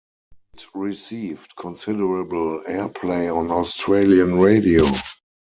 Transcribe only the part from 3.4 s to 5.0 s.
Australian radio.